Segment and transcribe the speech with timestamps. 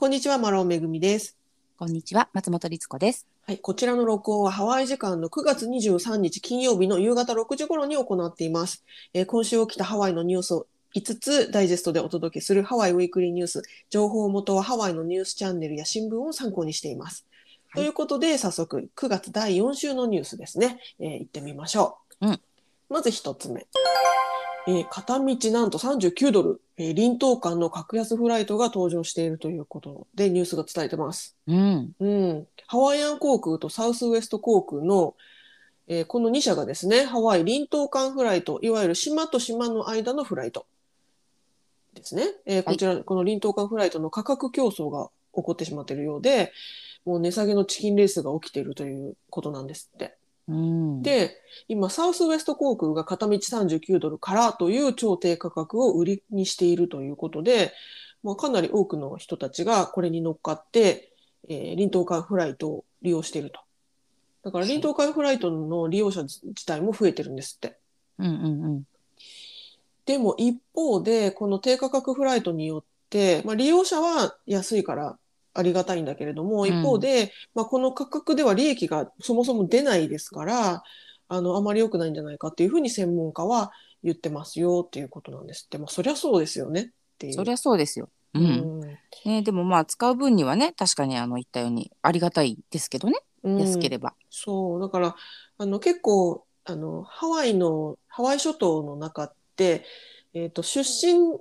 [0.00, 1.36] こんにちは、マロンめぐみです。
[1.76, 3.26] こんにちは、松本律子です。
[3.46, 8.82] はい、こちらの録音はハワイ時間の9月23日金曜日の夕方6時頃に行っています。
[9.12, 13.62] えー今週起きたハワイのニュースを5つダイジェストでお届けするハワイウィークリーニュース。
[13.90, 17.26] 情報元はハワイのニュースチャンネルや新聞を参考にしています。
[17.68, 20.80] はいということで、早速9月第4週のニュースですね。
[20.98, 22.28] えー行ってみましょう。
[22.28, 22.40] うん
[22.88, 23.66] まず1つ目。
[24.66, 31.36] えー片道なんと39ドル、えー、臨島間の格安フライトが登場しているということでニュースが伝えてます。
[31.46, 31.92] うん。
[31.98, 35.14] うん、ハワイアン航空とサウスウエスト航空の、
[35.88, 40.66] えーこの2社がですね、ハワイ臨島間フライト、いわゆる島と島の間のフライト
[41.94, 42.24] ですね。
[42.46, 46.52] えーこちら、この臨島間フライトの価格競争が起こってしまっているようで、
[47.04, 50.19] もう値下げのチキンレースが起きているということなんですって。
[50.50, 57.72] うん、で、今、サウスウエスト航空が片道39ドルからという超低価格を売りにしているということで、
[58.24, 61.12] まあ、かなり多くの人たちがこれに乗っかって、
[61.48, 63.60] えー、臨島間フライトを利用していると。
[64.42, 67.76] だから、臨島間フライトの利用者自体も増えてるんですって。
[68.18, 68.82] うんうんうん。
[70.04, 75.16] でも一方で、この低価格フライトによって、まあ、利用者は安いから
[75.54, 80.82] ありがたいんだけれども、うん一方で、まあ、この価格では利益がそもそも出ないですから、
[81.28, 85.78] あの、あまり良くないんじゃないかっていうふうに専門家は言ってますよっていうことなんですって。
[85.78, 86.86] まあ、そりゃそうですよねっ
[87.18, 87.34] ていう。
[87.34, 88.08] そりゃそうですよ。
[88.34, 88.38] う。
[88.38, 88.80] うんん。
[89.24, 94.14] ね、でもまあ使う分にはね、確かにあの言ったようにありがたいですけどね、うん安ければ。
[94.30, 95.16] そう、だから、
[95.58, 99.84] あの、結構、あの、ハワイの、ハワイ諸島の中って、
[100.34, 101.38] えっと、出身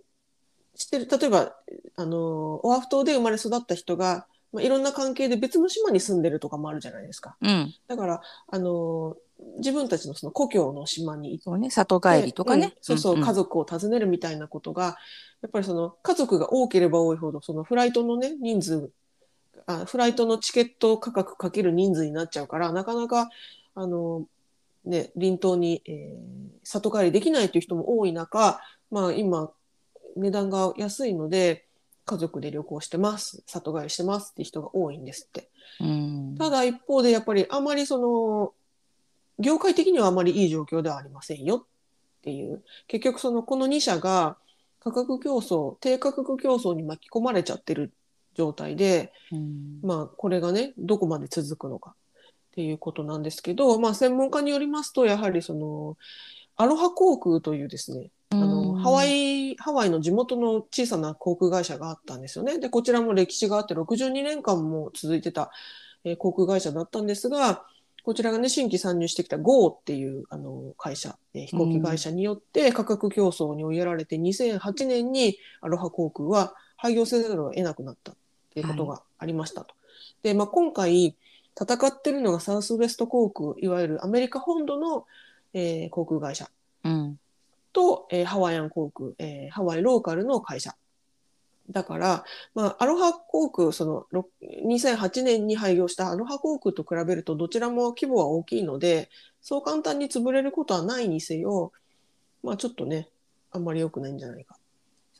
[0.79, 1.55] してる、例えば、
[1.95, 7.35] あの、オアフ島で生まれ育った人が、まあ、いろんな関係で別の島に住んでるとかもあるじゃないですか。
[7.41, 7.73] うん。
[7.87, 9.15] だから、あの、
[9.57, 12.73] 自分たちのその故郷の島に行っそうね、里帰りとかうんね。
[12.81, 14.97] そうそう、んん家族を訪ねるみたいなことが、
[15.41, 18.91] やっぱりその家族が多ければ多いほど、そのフライトのね、人数、
[19.67, 23.29] あフライトのチケット価格かける人数になっちゃうから、なかなか、
[23.75, 24.25] あの、
[24.85, 28.59] ね、臨島に、えー里帰りできないという人も多い中、
[28.91, 29.49] まあ今、
[30.15, 31.65] 値段が安いので、
[32.05, 35.49] 家族で旅行してます、里帰りしてますって人が多いんですって。
[35.79, 36.35] うん。
[36.37, 38.53] ただ一方でやっぱりあまりその
[39.39, 44.37] 業界的にはあまりいい状況ではありませんよっていう結局そのこの2社が
[44.81, 47.91] 価格競争低価格競争に巻き込まれちゃってる
[48.35, 51.93] 状態でうんまあこれがねどこまで続くのかっ
[52.55, 55.97] ていうことなんですけどまあ専門家によりますとやはりその
[56.57, 62.59] アロハ航空というですねあのハワイハワイの地元の小さな航空会社があったんですよね。
[62.59, 65.51] でこちらも歴史があって62年間も続いてた、
[66.03, 67.65] えー航空会社だったんですが
[68.03, 78.15] こちらがね新規参入してきた GO っていうあの会社、えー飛行機会社によって価格競争に追いやられて2008年にアロハ航空は廃業せざるを得なくなったっ
[78.53, 79.73] ていうことがありましたと。
[80.21, 81.15] で、まあ、今回
[81.59, 85.05] 戦ってるのがサウスウエスト航空いわゆるアメリカ本土の、
[85.53, 86.47] えー航空会社
[88.09, 90.75] えーハワイアン航空、えーハワイローカルの会社。
[91.71, 92.25] だから、
[92.55, 99.09] まあ、アロハ航空、その、ろ2008年に廃業したアロハ航空と比べると、どちらも規模は大きいので、
[99.41, 101.71] そう簡単に潰れることはないにせよ、
[102.43, 103.07] まあ、ちょっとね、
[103.51, 104.57] あんまり良くないんじゃないか。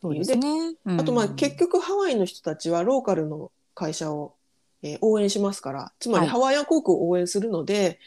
[0.02, 0.76] そうですね。
[0.86, 4.34] あと、まあ、うん結局、ハワイの人たちはローカルの会社を、
[4.82, 8.00] えー応援しますから、つまりはいハワイアン航空を応援するので、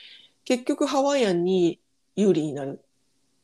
[0.44, 1.78] 結局ハワイアンに
[2.16, 2.80] 有利になる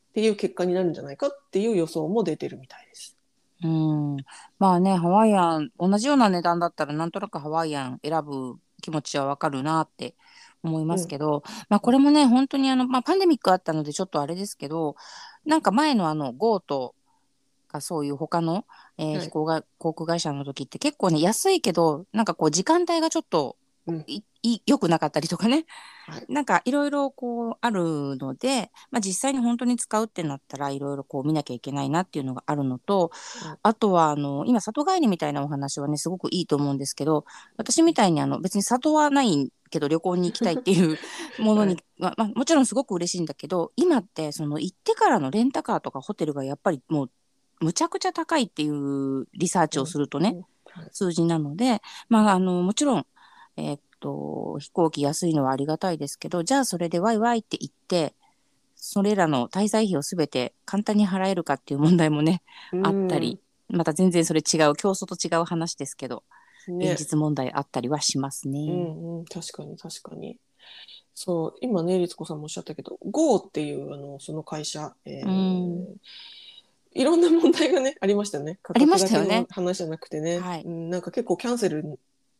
[0.09, 3.17] っていう結果になるんじゃないかっていう予想も出てるみたいです。
[3.61, 4.17] うん。
[4.57, 10.15] まあね、ハワイアン、同じような値段だったら、なんとなくハワイアン選ぶ気持ちはわかるなって
[10.63, 14.95] 思いますけど、まあこれもね、本当にあの、まあパンデミックあったのでちょっとあれですけど、
[15.45, 16.95] なんか前のあの、ゴート
[17.69, 18.65] がそういう他の、
[18.97, 23.57] えーはい飛行が航空会社の時って結構ね、安いけど、なんかこう時間帯がちょっと
[23.87, 24.05] うん。
[24.07, 25.65] いい良くなかったりとかね、
[26.07, 26.25] はい。
[26.29, 33.11] なんかいろいろこうあるので、まあ、実際に本当に使うってなったらいろいろこう見なきゃいけないなっていうのがあるのと、
[33.45, 37.25] うんあとはあの今里帰りみたいなお話はねすごくいいと思うんですけど
[37.57, 40.97] 私みたいにあの別に里はないけど旅行に行きたいっていう
[41.39, 47.11] ものに、まあまあ、もちろんすごく嬉しいんだけど今ってその行ってからのレンタカーとかホテルがやっぱりもう
[47.61, 50.41] むちゃくちゃ高いっていうリサーチをするとね、
[50.91, 53.05] 数字なので、まあ、あのもちろん、
[53.59, 58.13] えーっと飛行機安いのはありがたいですけどじゃあそれでワイワイって言って
[58.79, 62.41] それらの滞在費をすべて簡単に払えるかっていう問題もね、
[62.81, 66.23] あったり、また全然それ違う競争と違う話ですけど、
[66.67, 68.59] うんね現実問題あったりはしますね。
[68.59, 70.37] うんうん、確かに確かに。
[71.15, 75.97] そう、今ね、律子さんもおっしゃったけど、GO っていう、あの、その会社、えーうん
[76.91, 78.57] いろんな問題がねありましたよね。
[78.63, 81.99] ありましたよね話じゃなくてね、はいうん、なんか結構キャンセルに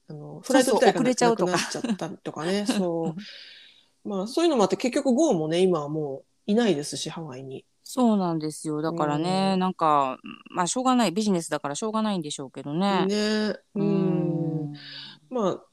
[0.09, 4.07] あのフライト遅れちゃうとかちゃったとかねそう。
[4.07, 7.65] まあそういうのもあって結局 GO もね今はもういないですしハワイに。
[7.83, 8.81] そうなんですよ。
[8.81, 9.59] だからね、うん。
[9.59, 10.17] なんか
[10.51, 13.05] まあしょうがないビジネスだからしょうがないんでしょうけどね。
[13.05, 13.15] ね。
[13.15, 14.73] ううん。
[15.29, 15.63] まあ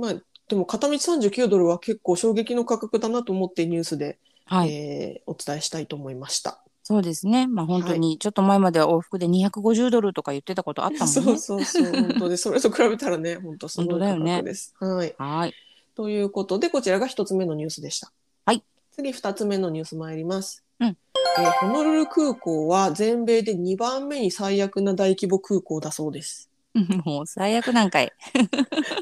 [0.00, 0.14] まあ
[0.48, 6.62] でも片道39ドルは結構衝撃の価格だなと思ってニュースで、はい、えーお伝えしたいと思いました。
[6.88, 11.20] そうですねまあ本当にちょっと前までは往復で250ドルとか言ってたことあったもんね。
[11.20, 14.72] そうそうそう本当で それと比べたらね本当すごい価本当だよね格です。
[14.78, 15.54] はいはい
[15.96, 18.12] ということでこちらが一つ目のニュースでした。
[18.44, 18.62] はい。
[18.92, 20.62] 次二つ目のニュース参ります。
[20.78, 20.96] うん
[21.40, 26.48] えーホノルル空港は全米で2番目に最悪な大規模空港だそうです。
[27.04, 28.12] もう最悪なんかい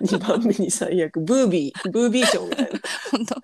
[0.01, 1.21] 2番目に最悪。
[1.21, 2.81] ブービー、ブービー賞みたいな。
[3.11, 3.35] 本当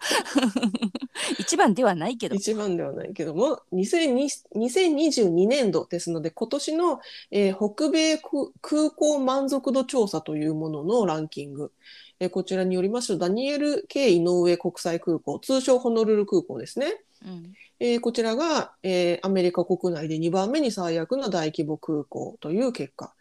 [1.39, 7.01] 一番ではないけど一番ではないけども、2020 2022年度ですので、今年の、
[7.31, 11.73] えー北米空空港満足度調査というもののランキング。
[12.21, 17.03] えーこちらによりますと、ダニエル・ K・ 井上国際空港、通称ホノルル空港ですね。
[17.25, 23.15] うんえーこちらが、えーアメリカ国内で2番目に最悪な大規模空港という結果。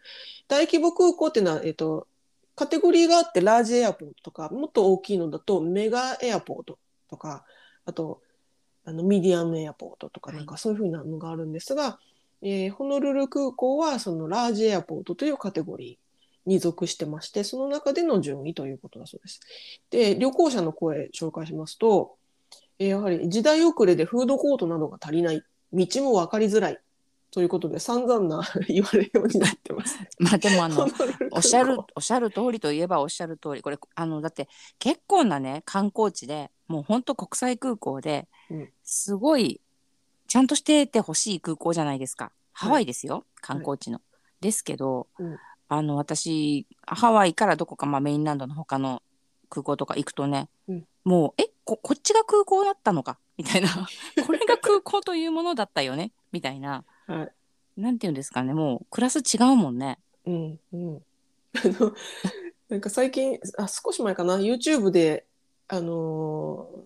[0.50, 2.08] 大規模空港っていうのは、えっ、と、
[2.56, 7.44] カテゴリーがあって、ラージエアポートとか、もっと大きいのだと、メガエアポートとか、
[7.86, 8.20] あと、
[8.84, 10.38] あの、ミディアムエアポートとか、はい。
[10.38, 12.00] なんかそういうふうなのがあるんですが、
[12.42, 19.40] えーホノルル空港は、そのラージエアポートというカテゴリーに属してまして、その中での順位ということだそうです。
[19.90, 22.16] で、旅行者の声紹介しますと、
[22.80, 26.80] えーやはり時代遅れでフードコートなどが足りない、道も分かりづらい
[27.30, 29.98] ということで散々な 言われるようになってます。
[30.18, 30.86] まあでもあの
[31.32, 34.48] おっしゃるおっしゃる通りといえばおっしゃる通りこれあのだって
[34.78, 38.72] 結構なね観光地でもうほんと国際空港でうん。
[38.82, 39.60] すごい
[40.26, 42.32] ちゃんとしててほしい空港じゃないですか。
[42.52, 44.00] ハワイですよ、観光地の。
[44.40, 45.38] ですけど、うん。
[45.68, 49.02] あの私ハワイからどこか、まあ、メインランドの他の
[49.48, 50.86] 空港とか行くとね、うん。
[51.04, 53.18] もうえここっちが空港だったのか？
[53.36, 53.68] みたいな。
[54.26, 56.12] これが空港というものだったよね？
[56.32, 57.32] みたいなはい。
[57.80, 59.98] なんていうんですかねもうクラス違うもんね。
[60.26, 60.96] うんうん。
[61.54, 61.94] あの、
[62.68, 65.24] なんか最近、あ、少し前かな、YouTube で、
[65.68, 66.80] あのー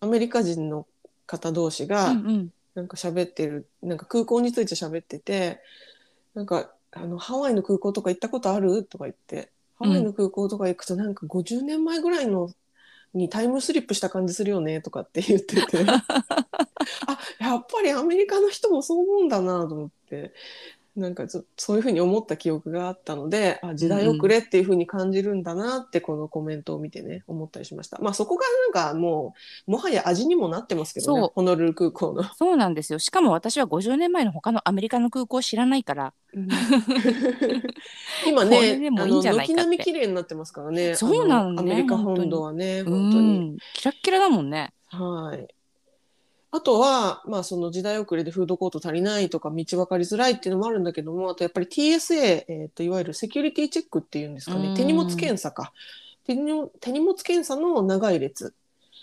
[0.00, 0.84] アメリカ人の
[1.26, 5.60] 方同士が、うんうんなんか喋ってる、なんか空港について喋ってて、
[6.32, 8.84] なんか、あの、ハワイの空港とか行ったことある？
[8.84, 12.50] とか言って、ハワイの空港とか行くとなんか50年前ぐらいの
[13.14, 20.32] にタイムスリップした感じするよねとかって言ってて、 あ、やっぱりアメリカの人もそう思うんだなと思って、
[20.94, 27.98] なんかそういうふうに思った記憶があったので、あ、時代遅れっていうふうに感じるんだなってこのコメントを見てね、思ったりしました。
[28.02, 28.44] まあそこが
[28.74, 29.34] なんかも
[29.66, 32.24] う、もはや味にもなってますけどねホノルル空港の。
[32.34, 32.98] そうなんですよ。
[32.98, 36.12] しかも私は50年前の他のアメリカの空港を知らないから、
[38.26, 40.94] 今ね、軒並み綺麗になってますからね。
[40.94, 43.38] そうなのねあアメリカ本土はね、う本当に。
[43.38, 44.72] ん、キラッキラだもんね。
[44.88, 45.48] はい。
[46.54, 55.72] あとは、まあ、その時代遅れでフードコート足りないとか、道分かりづらいっていうのもあるんだけども、あとやっぱり TSA、えっと、いわゆるセキュリティチェックっていうんですかね、うん手荷物検査か。
[56.26, 58.52] 手荷物手荷物検査の長い列。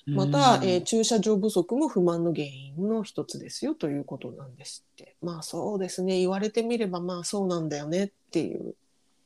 [0.05, 5.15] また、うんえー駐車場不足も不満の原因の一つですよということなんですって。
[5.23, 8.75] まあそうですね、言われてみればまあそうなんだよねっていう。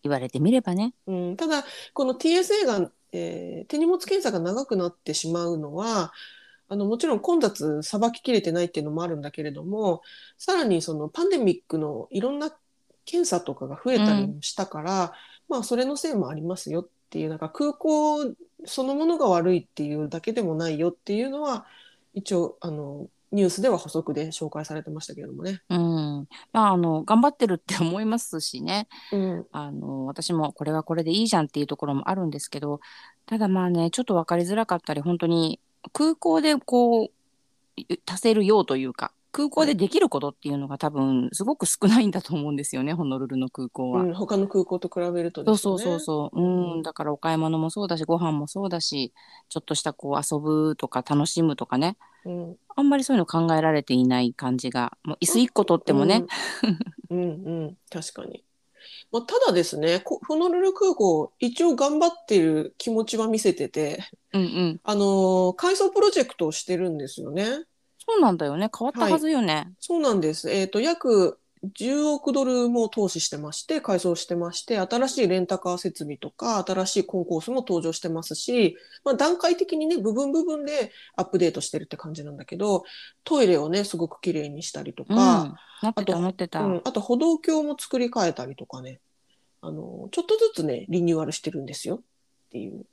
[0.02, 0.94] 言われてみればね。
[1.08, 6.14] うん、ただ、この TSA が、えー手荷物検査が長くなってしまうのは、
[6.70, 10.02] あのもちろん混雑さばききれてないっていうのもあるんだけれども、
[10.38, 12.52] さらにそのパンデミックのいろんな
[13.06, 15.14] 検査とかが増えたりもしたから、
[15.50, 18.34] まあそれのせいもありますよっていう、なんか空港
[18.66, 21.66] そのものが悪いっていうだけでもないよっていうのは、
[22.14, 25.62] 一応、あの、ニュースでは補足で紹介されてましたけれどもね。
[25.70, 26.28] うん。
[26.52, 28.88] まあ、あの、頑張ってるって思いますしね。
[29.12, 29.48] うん。
[29.52, 32.80] あの、私もこれはこれでいいじゃんっていうところもあるんですけど、
[33.26, 35.60] ただまあね、ちょっと分かりづらかったり、本当に
[35.92, 37.10] 空港でこう、
[38.06, 44.04] 足せるようというか、空港でできることっていうのが多分すごく少ないんだと思うんですよね、ホノルルの空港は。
[44.04, 45.80] うん、他の空港と比べるとそうそう。
[45.80, 46.40] そうそう。
[46.40, 49.12] うん、だからお買い物もそうだし、ご飯もそうだし、
[49.50, 52.58] ちょっとしたこう遊ぶとか楽しむとかね、うん。
[52.76, 56.26] あんまりそういうの考えられていない感じが、もう椅子一個取ってもね、
[57.10, 58.44] うん、うん、うん、確かに。
[59.12, 64.80] まあ、ただですね、こホノルル空港、一応頑張ってる気持ちは見せてて、うんうん。
[64.84, 67.46] あのー改装プロジェクトをしてるんですよね。
[68.06, 68.70] そうなんだよね。
[68.78, 69.72] 変わったはずよね。
[69.80, 70.50] そうなんです。
[70.50, 82.84] えっと、約10億ドルも投資してまして、改装してまして、新しいレンタカー設備とか、新しいコンコースも登場してますし、まあ、段階的にね、部分部分でアップデートしてるって感じなんだけど、
[83.24, 86.18] トイレをね、すごく綺麗にしたりとうん、か、あと
[86.86, 89.00] あと歩道橋も作り変えたりとかね、
[89.62, 91.96] あの、ちょっとずつね、リニューアルしてるんですよ。
[91.96, 92.00] っ
[92.52, 92.86] ていう。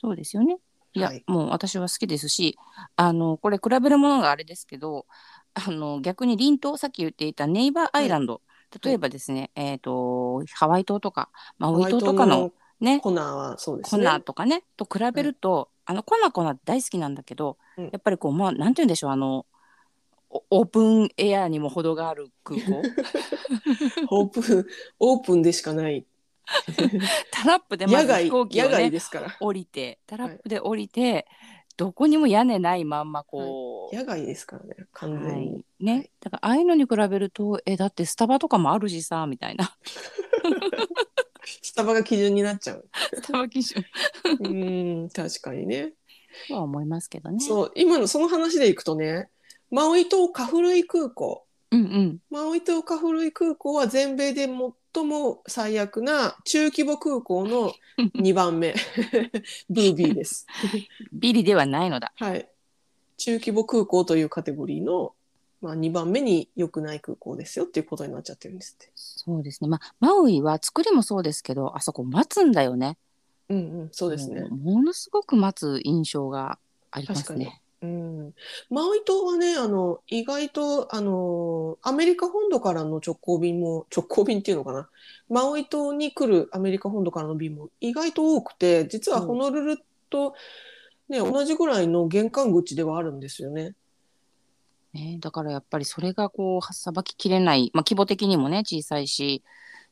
[0.00, 0.56] そうですよね。
[0.94, 1.24] いや、はい。
[1.26, 2.56] もう私は好きですし、
[2.96, 5.06] あの、これ比べるものがあれですけど、
[5.54, 8.42] あの、逆に隣島、さっき言っていたネイバーアイランド、
[8.82, 14.04] 例えばですね、えっ、と、ハワイ島とか、マウイ島とかのね、コナーはそうですコね。
[14.04, 17.84] ナとかね、と比べると、あの、コナコナ大好きなんだけど、うん。
[17.84, 19.46] やっぱりこう、まあ、なんて言うんでしょう、あの、
[20.30, 22.82] おオープンエアにも程がある空港。
[24.10, 24.66] オープン、
[24.98, 26.04] オープンでしかない。
[27.30, 29.36] タラップでまず飛行機を野外ねですから。
[29.40, 31.26] 降りてタラップで降りて、
[31.76, 35.64] どこにも屋根ないまんまこう、野外ですからね、完全はに。
[35.80, 39.76] い、ね、だからああいうのに比べるとえだってスタバとかもあるしさみたいな
[41.62, 42.88] スタバが基準になっちゃう。
[43.14, 43.84] スタバ基準
[44.24, 45.92] うーん、確かにね。
[46.48, 47.40] とは思いますけどね。
[47.40, 49.28] そう、今のその話でいくとね、
[49.70, 51.44] マウイ島カフルイ空港。
[51.70, 54.46] うんうんマウイ島カフルイ空港は全米で
[54.94, 57.72] 最も最悪な中規模空港の
[58.14, 58.74] 2番目。
[59.68, 60.46] ブービーです。
[61.12, 62.12] ビリではないのだ。
[62.16, 62.48] はい。
[63.16, 65.14] 中規模空港というカテゴリーの、
[65.60, 68.90] まあ、2番目に良くない空港ですよっていうことになっちゃってるんですって。
[68.94, 69.68] そうですね。
[69.68, 72.96] まあマウイは作りもそうですけどあそこ待つんだよね。
[73.48, 74.42] うんうん、そうですね。
[74.42, 76.58] ものすごく待つ印象が
[76.90, 77.60] ありますね。
[77.84, 77.86] う
[78.28, 78.34] ん、
[78.70, 84.88] マウイ島はね、あの、意外と、あの、アメリカ本土からの直行便も、直行便っていうのかな？
[85.28, 89.78] マウイ島に来るアメリカ本土からの便も意外と多くて、実はホノルル
[90.10, 90.34] と、
[91.08, 93.74] ね、同じぐらいの玄関口ではあるんですよね。
[94.94, 99.42] ね、だからやっぱりそれがこうさばききれない、まあ、規模的にもね小さいし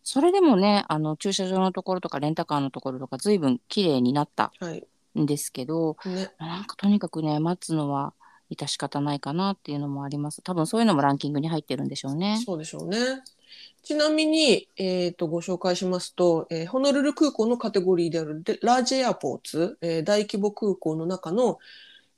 [0.04, 4.86] それでもねあの駐車場のところとかレンタカーのところとか随分綺麗になったはい。
[5.18, 6.32] んですけどね。
[6.38, 8.14] なんかとにかくね待つのは
[8.50, 12.40] 致し方ないかなっていうのもあります多分そういうのもランキングに入ってるんでしょうね。
[12.44, 12.98] そうでしょうね。
[13.82, 21.58] ちなみに、えっと、ご紹介しますと、えーホノルル空港のカテゴリーであるでラージエアポーツ、えー大規模空港の中の、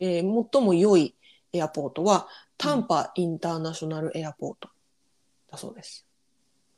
[0.01, 1.15] えー最も良い
[1.53, 4.69] エアポートは、タンパインターナショナルエアポート
[5.51, 6.05] だそうです。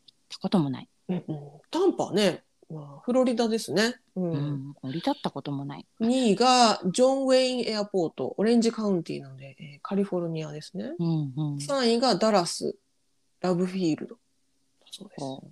[0.06, 3.96] ってこともない、うんうん、タンパはね、まあ、フロリダですね。
[4.16, 5.86] うんうん降り立ったこともない。
[6.00, 10.92] 2位がジョン・ウェインエアポート、オレンジカウンティなので、えーカリフォルニアですね。
[10.98, 12.76] うんうん3位がダラス、
[13.40, 14.20] ラブフィールドだ
[14.90, 15.20] そうです。
[15.20, 15.44] こ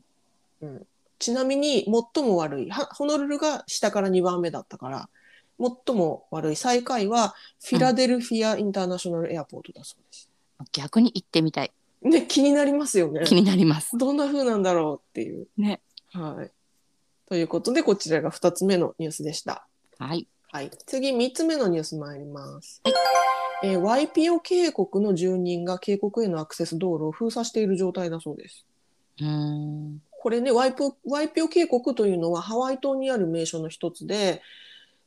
[1.19, 5.09] ちなみに最も悪いはホノルルが下から2番目だったから
[5.87, 10.29] 最も悪い最下位はフィラデルフィア・インターナショナル・エアポートだそうです。
[10.61, 13.25] う逆に行ってみたいね気になりますよね。
[13.25, 13.97] 気になります。
[13.97, 15.47] どんな風なんだろうっていう。
[15.57, 15.81] ね。
[16.13, 16.51] はい。
[17.29, 19.67] ということでこちらが2つ目のニュースでした。
[19.99, 20.29] はい。
[20.53, 22.81] はい、次3つ目のニュース参ります。
[23.65, 28.67] えー、ワイピオ渓谷の住人が渓谷へのアクセス道路を封鎖している状態だそうです。
[29.21, 34.41] うーんこれねワイプワイピオ渓谷というのはハワイ島にある名所の一つで、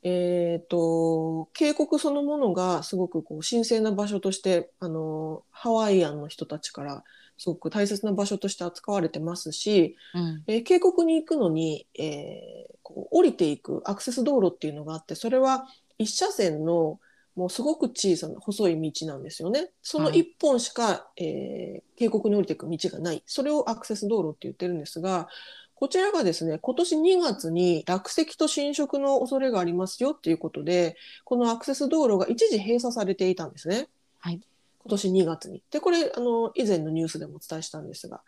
[0.04, 7.04] えー、と渓谷そのものがすごくこう神聖な場所としてあのハワイアンの人たちから
[7.38, 15.68] すごく大切な場所として扱われてますし、うんえー渓谷に行くのに、えーこう降りていくアクセス道路っていうのがあってそれは
[15.98, 17.00] 一車線の
[17.36, 19.70] もうすごく小さな細い道なんですよね。
[19.84, 23.24] その一本しか、えー渓谷に降りていく道がない。
[23.26, 25.28] それをアクセス道路って言ってるんですが、
[25.76, 33.88] こちらがですね、今年2月に落石と侵食の恐れがありますよっていうことで、このアクセス道路が一時閉鎖されていたんですね。
[34.20, 34.42] はい
[34.88, 35.62] 今年2月に。
[35.70, 38.22] で、これ、あの、以前のニュースでもお伝えしたんですが、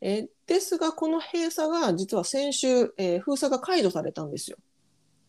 [0.00, 4.56] えーですが、この閉鎖が実は先週、えー封鎖が解除されたんですよ。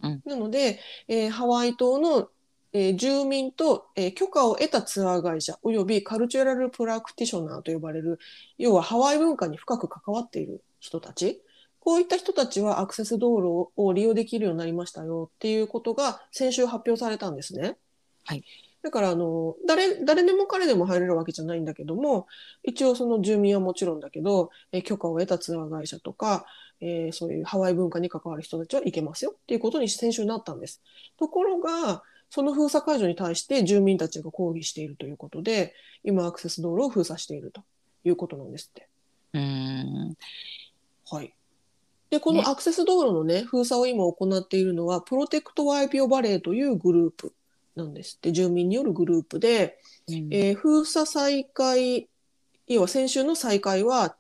[0.02, 2.30] うんなので、えーハワイ島の、
[2.74, 8.18] えー住民と、えー許可を得たツアー会社および cultural practitioner と呼ばれる
[8.58, 11.44] 要はハワイ文化に深く関わっている人たち
[11.80, 17.76] こういった人たちはアクセス道路を利用できるようになりましたよっていうことが先週発表されたんですね。
[18.24, 18.44] はい
[18.84, 22.28] だからあの誰誰でも彼でも入れるわけじゃないんだけども
[22.64, 26.46] 一応その住民はもちろんだけど、えー許可を得たツアー会社とか、
[26.80, 30.82] えーそういうハワイ文化に関わる人たちは行けますよっていうことに先週なったんです。
[31.18, 35.74] ところがその封鎖解除に対して住民たちが抗議しているということで
[36.04, 37.62] 今アクセス道路を封鎖していると
[38.04, 38.88] いうことなんですって。
[39.34, 40.16] うーん
[41.06, 41.34] はい。
[42.10, 47.34] で、こねのアクセス道路のね、封鎖を今行っているのは、プロテクトワイピオバレーというグループ
[47.76, 52.10] なんですって、住民によるグループで、うんえー封鎖再開、
[52.68, 54.16] 要は先週の再開は、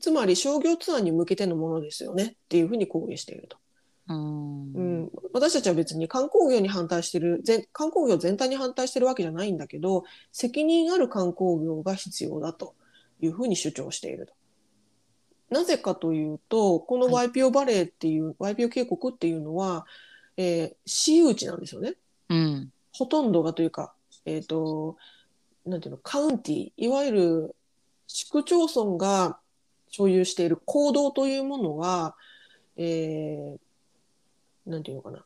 [0.00, 3.56] つまり商業ツアーに向けてのものですよねっていうふうに抗議していると。
[4.08, 12.76] うんうん、私たちは別に観光業に反対してる全観光業全体に反対してるわけじゃないんだけど責任ある観光業が必要だと
[13.20, 14.32] いうふうに主張していると。
[15.50, 19.86] なぜかというとこのはワイピオバレーっていう、ワイピオ渓谷っていうのは、
[20.36, 21.94] えー私有地なんですよね。
[22.28, 23.92] うんほとんどがというか、
[24.24, 24.96] えっ、と、
[25.66, 27.56] なんていうの、カウンティ、いわゆる
[28.06, 29.38] 市区町村が
[29.88, 32.16] 所有している行動というものは、
[32.76, 35.24] えー、なんていうのかな。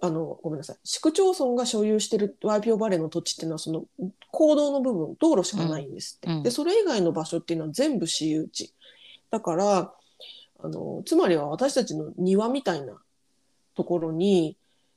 [0.00, 0.76] あの、ごめんなさい。
[0.82, 3.84] 市区町村が所有しているワイピオバレーの土地っていうのは、その
[4.30, 6.28] 行動の部分、道路しかないんですって。
[6.28, 8.72] うんうんで、それ以外の場所っていうのは全部私有地。
[9.30, 9.92] だから、
[10.64, 13.00] あの、つまりは私たちの庭みたいな
[13.74, 14.56] ところに、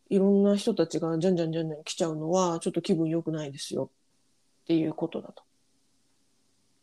[0.10, 3.90] いろんな人たちがじゃんじゃんじゃんじゃん来ちゃうのは、ちょっと気分良くないですよ
[4.64, 5.44] っていうことだと。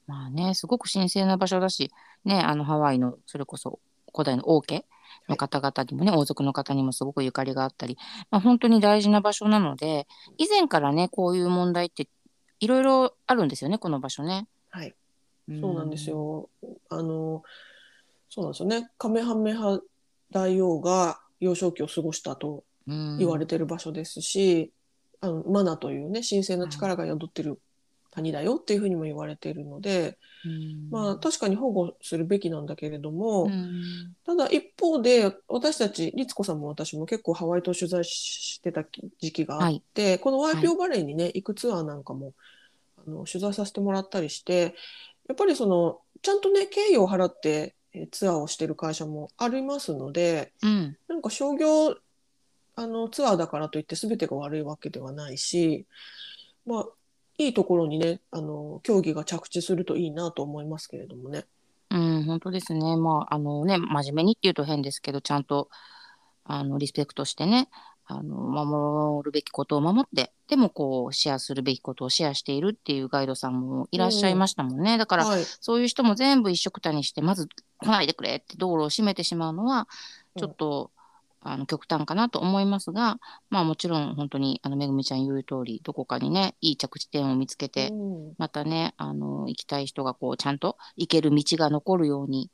[0.06, 1.92] まあねすごく神聖な場所だし
[2.24, 3.78] ねあのハワイのそれこそ
[4.12, 4.84] 古代の王家
[5.28, 7.96] の方々にもね、王族の方にもすごくゆかりがあったり、
[8.30, 10.06] まあ、本当に大事な場所なので
[10.38, 12.08] 以前からねこういう問題って
[12.60, 14.46] いろいろあるんですよねこの場所ね。
[14.70, 14.94] はい。
[15.60, 16.10] そうなんです。
[16.10, 16.48] よ。
[16.88, 17.42] あの、
[18.28, 18.90] そうなんですよね。
[18.98, 19.80] カメハメハ
[20.30, 24.72] 大王が幼少期を過ごしたとうん言われてる場所ですし、
[25.20, 27.58] あのマナというね、神聖な力が宿ってる
[28.10, 30.90] 谷だよっていうふうにも言われているので、うん。
[30.90, 34.14] まあ確かに保護するべきなんだけれども、うん。
[34.26, 42.34] ただ一方で私たち律子さんも私も結構ハワイ島取材してた時期があって、このワイピオバレーにね、行くツアーなんかも
[43.06, 44.74] あの取材させてもらったりして
[45.28, 50.96] やっぱりそのちゃんとね敬意を払ってえーツアーをしてる会社もありますのでうん。
[51.08, 51.96] なんか商業
[52.74, 55.86] あのツアーだからといって全てが悪いわけではないし
[56.66, 56.86] まあ
[57.38, 61.44] いいところにねあの競技が着地するといいなと思いますけれどもね。
[61.92, 62.96] うん、本当ですね。
[62.96, 65.68] まあ、あのね、真面目にっていうと変ですけど、ちゃんと、
[66.44, 67.68] あの、リスペクトしてね、
[68.06, 74.96] あの、守るべきことを守って、でもこう、シェアするべきことをシェアしているっていうガイドさんもいらっしゃいましたもんね。
[74.96, 77.46] だから、はい、そういう人も全部一緒くたにして、まず
[77.78, 79.86] 来ないでくれって道路を閉めてしまうのは、
[80.38, 80.90] ちょっと、
[81.44, 83.18] あの極端かなと思いますが、
[83.50, 87.94] まあもちろん本当に、あの、めぐみちゃん言う通り、どこかにね、いい着地点を見つけて、う
[88.30, 88.34] ん。
[88.38, 92.50] またね、あの、行きたい人がこう、ちゃんと行ける道が残るように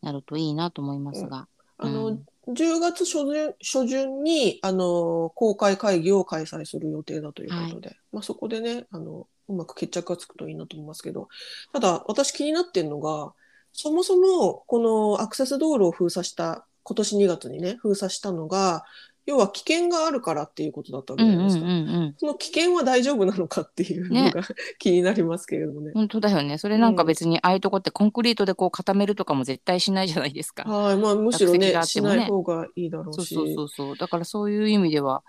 [0.00, 1.48] なるといいなと思いますが。
[1.76, 2.26] あの、うん。
[2.48, 11.28] 10月初旬初旬にあの公開会議を開催する予定だということで、まあ、そこでねあのうまく決着がつくといいなと思いますけど
[11.72, 13.32] ただ私気になってるのが
[13.72, 18.84] そもそもこのアクセス道路を封鎖した今年2月にね封鎖したのが
[19.26, 21.64] 要は危険があるからっていうことだったわけうんじゃないですか。
[21.64, 22.14] うんうんうん。
[22.18, 24.42] その危険は大丈夫なのかっていうのが、
[24.78, 25.92] 気になりますけれどもね。
[25.94, 26.58] 本当だよね。
[26.58, 30.64] それなんか別に、ああいうとこってコンクリートでこう固めるとかも絶対しないじゃないですか。
[30.64, 33.34] はい、まあむしろ落石ねしない方がいいだろうし。
[33.34, 33.96] そうそうそうそう。
[33.96, 35.22] だからそういう意味では、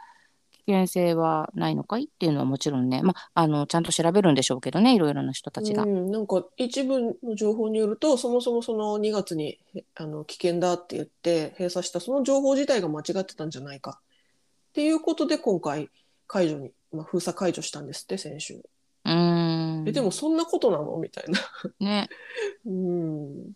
[0.66, 2.06] 危険性はないのかい？
[2.06, 5.84] っていうのはもちろんね、まあ、あの、ちゃんと調べるんでしょうけどね、いろいろな人たちが。
[5.84, 15.90] うん、なんか一部の情報によるとそもそもその2月にへあの危険だって言って閉鎖したその情報自体が間違ってたんじゃないかっていうことで今回
[16.28, 18.56] 解除に、まあ、封鎖解除したんですって先週。
[18.56, 19.88] うーん。
[19.88, 20.98] えでもそんなことなの？
[20.98, 21.40] みたいな。
[21.80, 22.10] ね。
[22.66, 23.52] うん。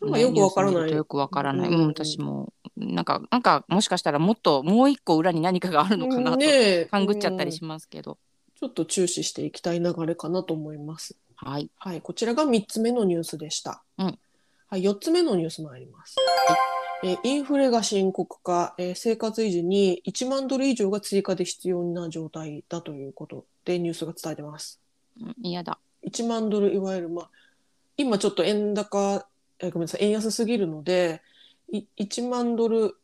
[0.00, 0.92] なんかねよくわからない。
[0.92, 1.68] よくわからない。
[1.68, 6.44] ううんん、私も、なんか、なんか、もしかしたらもっと、もう一個裏に何かがあるのかなと、
[6.90, 8.18] 勘ぐっちゃったりうんしますけど。
[8.56, 11.16] ちちょっと注視していきたい流れかなと思います。
[11.34, 11.68] はい。
[11.78, 13.82] はい、こちらが3つ目のニュースでした。
[13.98, 14.18] うん
[14.68, 16.16] はい、4つ目のニュース参ります。
[17.04, 24.80] えーインフレが深刻化、えー生活維持に1万ドル以上が追加で必要な状態だということでニュースが伝えてます。
[25.20, 25.78] うん嫌だ。
[26.06, 27.30] 1万ドルいわゆる、まあ、
[27.96, 29.26] 今ちょっと円高、
[29.62, 31.22] えーごめんなさい、円安すぎるので、
[31.70, 32.96] い1万ドル、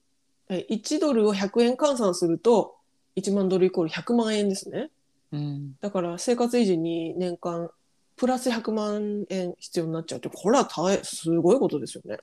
[0.48, 2.76] えー1ドルを100円換算すると、
[3.16, 4.90] 1万ドルイコール100万円ですね。
[5.32, 5.76] うん。
[5.80, 7.70] だから生活維持に年間
[8.16, 10.68] プラス100万円必要になっちゃうって、これは
[11.04, 12.18] すごいことですよね。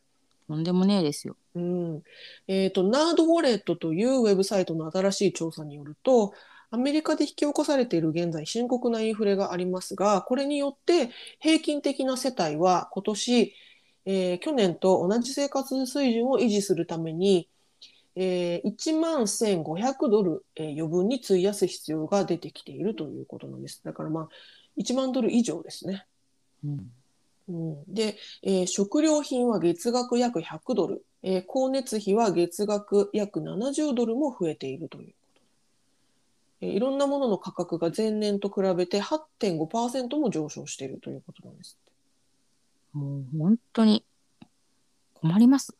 [0.47, 1.35] とんでもねえですよ。
[1.55, 2.03] うん。
[2.47, 6.33] えっ、と、ナードウォレットというウェブサイトの新しい調査によると、
[6.69, 13.53] アメリカで引き起こされている現在深刻なインフレがありますが、これによって平均的な世帯は今年、
[14.05, 17.49] えー去年と同じ生活水準を維持するために、
[18.15, 23.81] えー1万1500ドル、えー余分に費やす必要が出てきているということなんです。
[23.83, 24.29] だからまあ、
[24.77, 26.05] 1万ドル以上ですね。
[26.63, 26.91] うん。
[27.47, 35.41] うん、で、えー食料品は月額約100ドル、えー光熱費は月額約70ドルも増えているということ。
[36.61, 41.77] えーいろんなものの価格が前年と比べて8.5%も上昇しているということなんです。
[42.95, 44.05] もう本当に
[45.13, 45.75] 困ります。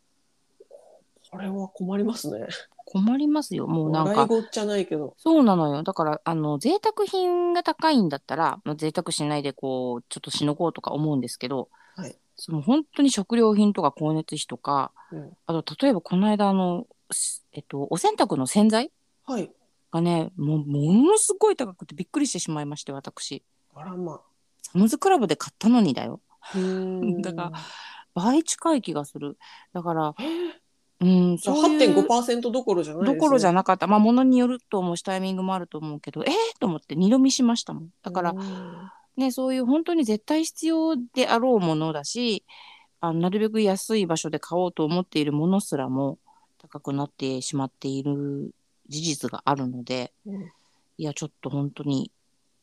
[1.32, 2.46] これは困りますね。
[2.86, 3.68] 困りますよ。
[3.68, 4.28] もうなんか笑い。
[4.28, 5.16] ごっちゃないけど。
[5.18, 5.84] そうなのよ。
[5.84, 18.92] だから、あの、贅沢品が高いんだったら、まあ、贅沢しないで、こう、ちょっとしのこうとか思うんですけど、はいその本当に食料品とか光熱費とか、うんあと、例えばこの間、あの、しえっと、お洗濯の洗剤
[19.26, 19.50] はい。
[19.90, 23.42] がね、もう、ものすごい高くてびっくりしてしまいまして、私。
[23.74, 24.22] あらまあ。
[24.62, 26.20] サムズクラブで買ったのにだよ。
[27.22, 27.52] だから
[28.14, 29.38] 倍近い気がする。
[29.74, 30.28] だから、えー
[31.02, 33.06] うん、じゃあそういう8.5%どころじゃない。
[33.06, 33.88] どころじゃなかった。
[33.88, 37.90] まあ、ものによると思うし、タイミングもあると思うけど、えー、と思って二度見しましたもん。
[38.02, 42.46] だから、うんね、そういう本当に絶対必要であろうものだし、
[43.02, 46.18] あなるべく安い場所で買おうと思っているものすらも
[46.58, 48.52] 高くなってしまっている
[48.88, 50.52] 事実があるので、うん
[50.98, 52.10] いや、ちょっと本当に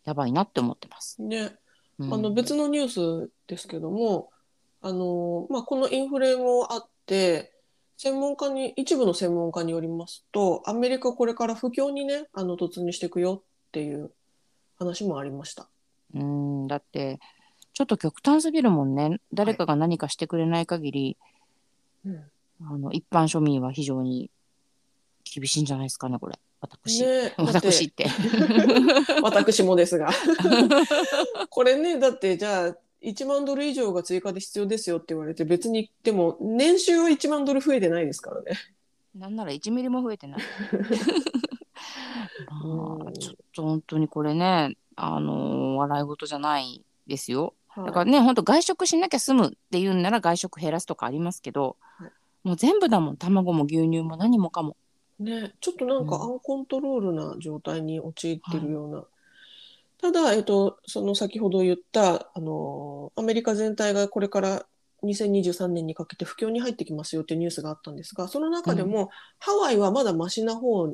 [0.04, 1.20] やばいなって思ってます。
[1.20, 1.58] ね、うん
[2.00, 4.30] あの別のニュースですけども、
[4.80, 7.52] あのまあ、このインフレもあって
[7.96, 14.10] 専門家に一部の専門家によりますとアメリカこれから不況にねあの突入していくよっていう
[14.78, 15.68] 話もありました。
[16.14, 17.20] うん、だって、
[17.72, 19.18] ちょっと極端すぎるもんね。
[19.32, 21.16] 誰かが何かしてくれない限り、
[22.04, 22.24] うん
[22.64, 24.30] あの一般庶民は非常に
[25.24, 26.38] 厳しいんじゃないですかね、これ。
[26.62, 27.02] 私。
[27.02, 28.06] ね、私って。
[29.22, 30.10] 私もですが
[31.50, 38.52] これねだってじゃあ1万ドル以上が追加で必要ですよって言われて別にでも年収は1万ドル増えてないですからね。
[39.14, 40.40] なんなら1ミリも増えてない。
[42.48, 47.54] まあ、うんちょっと本当にこれね、あのー笑い事じゃないですよ。
[47.66, 52.12] はいだからね、本当外食しなきゃ済むっていうんなら外食減らすとかありますけど、はい
[52.44, 53.16] もう全部だもん。
[53.16, 54.76] 卵も牛乳も何もかも。
[55.22, 59.04] ね、ちょっとなんかうんアンコントロールな状態に陥ってるような。
[60.00, 64.66] ただ、えっと、その先ほど言った、あの、アメリカ全体がこれから
[65.04, 70.92] 2023年にかけて不況に入ってきますよっていうニュースがあったんですが、その中でも、ハワイはまだマシな方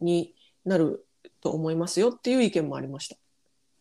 [0.00, 1.06] になる
[1.40, 3.16] と思いますよっていう意見もありました。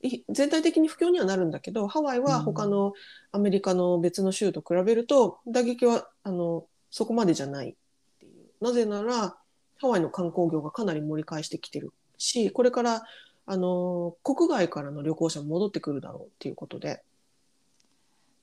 [0.02, 2.94] い全体的に不況にはなるんだけど、ハワイは他の
[3.32, 7.76] アメリカの別の州と比べると、打撃はあのそこまでじゃないっ
[8.20, 8.64] ていう。
[8.64, 9.38] なぜなら、
[9.84, 13.04] ハワイの観光業がかなり盛り返してきてるし、これから
[13.46, 17.04] あの国外からの旅行者も戻ってくるだろうっていうことで、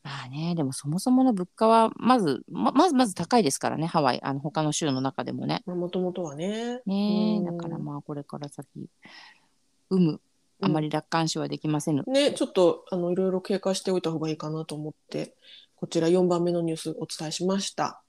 [0.02, 5.62] まあね、でもそもそもの物価はまず、ままずまず高いですからね、ハワイ、あの他の州の中でもね。
[5.64, 6.82] もともとはね。
[6.84, 8.66] ねうんだからまあこれから先、
[9.90, 10.20] 有無、
[10.60, 12.04] あまり楽観視はできませぬ。
[12.06, 15.34] ね、ちょっとあのいろいろ警戒しておいた方がいいかなと思って、
[15.74, 18.02] こちら4番目のニュースお伝えしました。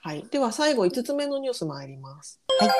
[0.00, 2.40] はい、では最後5つ目のニュース参ります。
[2.60, 2.70] はい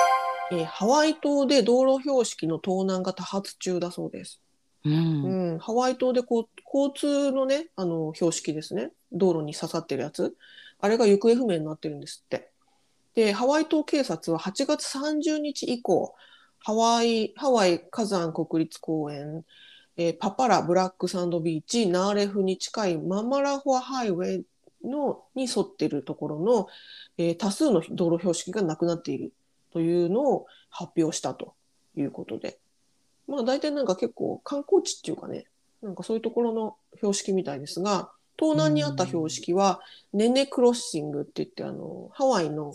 [0.50, 4.40] えーハワイ島で道路標識の盗難が多発中だそうです。
[4.84, 5.52] うん。
[5.52, 10.34] うん、ハワイ島でこう交通のね、あの標識ですね、道路に刺さってるやつ、
[10.80, 12.50] あれが行方不明になってるんですって。
[13.14, 16.14] で、ハワイ島警察は8月30日以降、
[16.60, 19.44] ハワイ、ハワイ火山国立公園、
[19.96, 24.44] えーパパラブラックサンドビーチ、ナーレフに近いママラホアハイウェイ
[24.84, 26.68] のに沿ってるところの、
[27.16, 29.32] えー多数の道路標識がなくなっている
[29.72, 31.54] というのを発表したと
[31.96, 32.58] いうことで。
[33.26, 35.44] まあ大体なんか結構観光地っていうかね、
[35.82, 39.80] なんかそういうところの標識みたいですが、盗難にあった標識は、
[40.12, 42.74] ネネクロッシングって言って、あの、ハワイの、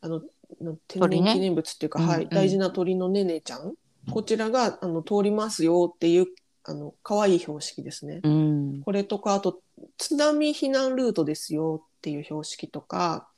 [0.00, 0.22] あの、
[0.60, 3.74] の天然記念物っていうか、はい、大事な鳥のネネちゃん、
[4.10, 6.26] こちらがあの通りますよっていう、
[6.64, 8.20] あの、可愛い標識ですね。
[8.22, 8.82] うん。
[8.84, 9.60] これとか、あと、
[9.98, 13.28] 津波避難ルートですよっていう標識とか、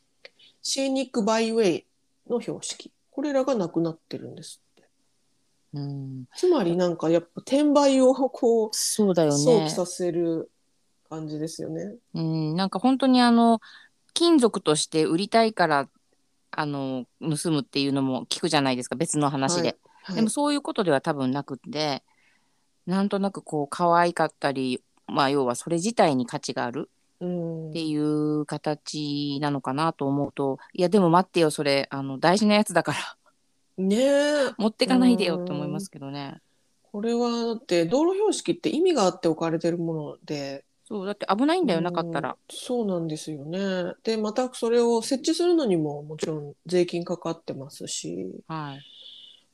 [0.63, 1.87] シーニックバイウェイ
[2.29, 2.93] の標識。
[3.11, 4.89] これらがなくなってるんですって。
[5.75, 9.71] うん、つまりなんかやっぱ転売をこう、そうだよね想起。
[9.71, 10.51] させる
[11.09, 11.95] 感じですよね。
[12.15, 13.61] うん、なんか本当にあの
[14.13, 15.89] 金属として売りたいから
[16.51, 19.77] あの盗むっていうのも聞くじゃないですか別の話で、はい
[20.13, 22.03] でもそういうことでは多分なくって
[22.87, 32.99] なんとなくこう可愛かったりまあ要はそれ自体に価値があるうんっていう形なのかなと思うといやでも待ってよそれあの大事なやつだから
[33.77, 34.53] ねえ。
[34.57, 36.40] 持ってかないでよって思いますけどね
[36.94, 40.64] これはだって道路標識って意味があって置かれてるもので。
[40.87, 43.94] そうだって危ないんだよなかったうんらそうなんですよね。
[44.05, 48.29] で、またそれを設置するのにももちろん税金かかってますし。
[48.47, 48.81] はい、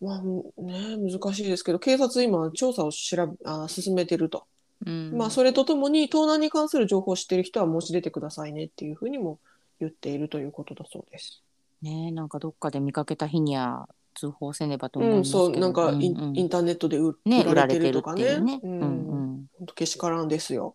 [0.00, 0.22] まあ
[0.62, 4.44] ね、難しいですけど、警察今調査を調べあ進めてると。
[4.86, 9.38] うん、まあそれとともに盗難に関する情報を知っている人は申し出てくださいねっていうふうにも
[9.78, 11.42] 言っているということだそうです。
[11.82, 18.24] ねえなんかどっかで見かけた日には通報せねばと思いうん、ますけど、そう、なんかイン,、うんうんインターネットで売ね、売られてるとかね。
[18.24, 18.60] うね。
[18.62, 19.46] ううんんうん。
[19.58, 20.74] 本当けしからんですよ。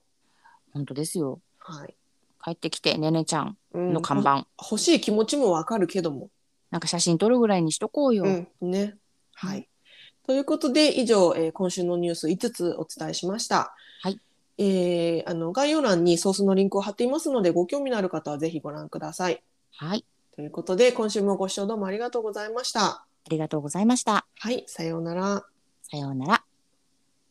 [0.74, 1.40] 本当ですよ。
[1.60, 1.96] はい。
[2.44, 6.30] 帰ってきてねねちゃんうんの看板、ほ欲しい気持ちもわかるけども。
[6.70, 8.24] なんか写真撮るぐらいにしとこうよ。
[8.24, 8.96] うん、ね。
[9.36, 9.68] はい。
[10.26, 13.76] ということで、以上、えー今週のニュース5つお伝えしました。
[14.02, 14.20] はい。
[14.58, 19.44] えーあの、概要欄にソースのリンクを貼っていますので、ご興味のある方はぜひご覧ください。
[19.78, 20.04] はい。
[20.36, 22.82] ということで、今週もご視聴どうもありがとうございました。
[22.86, 24.26] ありがとうございました。
[24.40, 25.46] はい、さようなら。
[25.82, 26.55] さようなら。